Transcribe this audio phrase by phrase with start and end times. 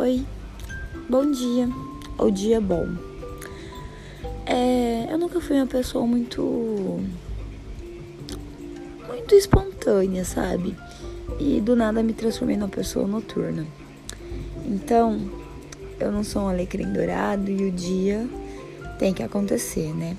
[0.00, 0.24] Oi,
[1.10, 1.68] bom dia
[2.16, 2.86] ou dia bom.
[4.46, 7.00] É, eu nunca fui uma pessoa muito.
[9.08, 10.76] muito espontânea, sabe?
[11.40, 13.66] E do nada me transformei numa pessoa noturna.
[14.64, 15.20] Então,
[15.98, 18.24] eu não sou um alecrim dourado e o dia
[19.00, 20.16] tem que acontecer, né?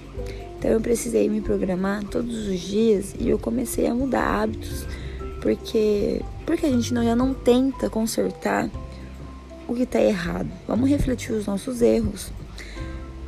[0.58, 4.86] Então eu precisei me programar todos os dias e eu comecei a mudar hábitos,
[5.42, 8.70] porque porque a gente não, já não tenta consertar
[9.70, 10.50] o que está errado.
[10.68, 12.32] Vamos refletir os nossos erros.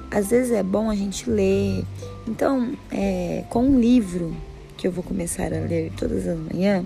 [0.10, 1.86] Às vezes é bom a gente ler.
[2.28, 4.36] Então, é, com um livro
[4.76, 6.84] que eu vou começar a ler todas as manhãs,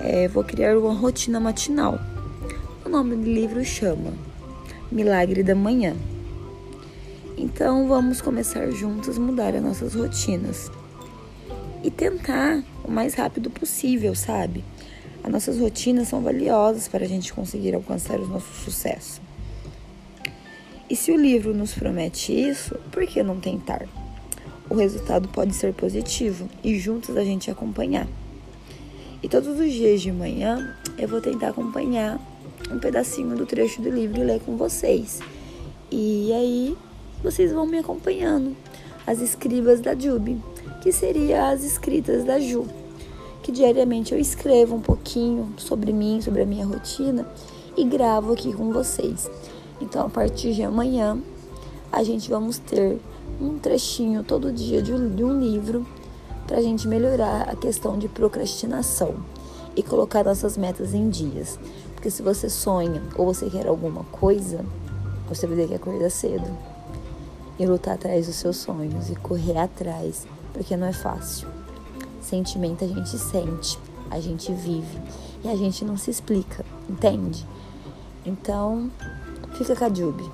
[0.00, 2.00] é, vou criar uma rotina matinal.
[2.84, 4.12] O nome do livro chama
[4.90, 5.94] Milagre da Manhã.
[7.38, 10.68] Então, vamos começar juntos mudar as nossas rotinas
[11.82, 14.64] e tentar o mais rápido possível, sabe?
[15.24, 19.22] As nossas rotinas são valiosas para a gente conseguir alcançar o nosso sucesso.
[20.88, 23.88] E se o livro nos promete isso, por que não tentar?
[24.68, 28.06] O resultado pode ser positivo e juntos a gente acompanhar.
[29.22, 32.20] E todos os dias de manhã eu vou tentar acompanhar
[32.70, 35.20] um pedacinho do trecho do livro e ler com vocês.
[35.90, 36.76] E aí
[37.22, 38.54] vocês vão me acompanhando.
[39.06, 40.36] As escribas da Jube,
[40.82, 42.83] que seria as escritas da Ju
[43.44, 47.26] que diariamente eu escrevo um pouquinho sobre mim, sobre a minha rotina
[47.76, 49.30] e gravo aqui com vocês.
[49.82, 51.18] Então, a partir de amanhã,
[51.92, 52.98] a gente vamos ter
[53.38, 55.86] um trechinho todo dia de um livro
[56.46, 59.16] para a gente melhorar a questão de procrastinação
[59.76, 61.58] e colocar nossas metas em dias.
[61.94, 64.64] Porque se você sonha ou você quer alguma coisa,
[65.28, 66.48] você vai ter que acordar cedo
[67.58, 71.46] e lutar atrás dos seus sonhos e correr atrás, porque não é fácil.
[72.24, 73.78] Sentimento a gente sente,
[74.10, 74.98] a gente vive
[75.44, 77.46] e a gente não se explica, entende?
[78.24, 78.90] Então,
[79.52, 80.24] fica com a Jubi.